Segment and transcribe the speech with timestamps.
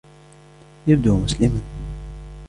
[0.87, 1.61] يبدو مسلما.